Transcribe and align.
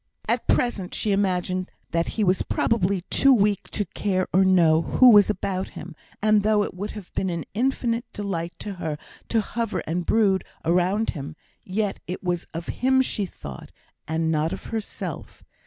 At 0.27 0.47
present 0.47 0.95
she 0.95 1.11
imagined 1.11 1.69
that 1.91 2.07
he 2.17 2.23
was 2.23 2.41
probably 2.41 3.01
too 3.11 3.31
weak 3.31 3.69
to 3.69 3.85
care 3.85 4.27
or 4.33 4.43
know 4.43 4.81
who 4.81 5.11
was 5.11 5.29
about 5.29 5.69
him; 5.77 5.95
and 6.23 6.41
though 6.41 6.63
it 6.63 6.73
would 6.73 6.93
have 6.93 7.13
been 7.13 7.29
an 7.29 7.45
infinite 7.53 8.11
delight 8.11 8.53
to 8.61 8.73
her 8.81 8.97
to 9.29 9.41
hover 9.41 9.83
and 9.85 10.03
brood 10.03 10.43
around 10.65 11.11
him, 11.11 11.35
yet 11.63 11.99
it 12.07 12.23
was 12.23 12.45
of 12.51 12.65
him 12.81 13.03
she 13.03 13.27
thought 13.27 13.71
and 14.07 14.31
not 14.31 14.51
of 14.51 14.63
herself. 14.73 15.43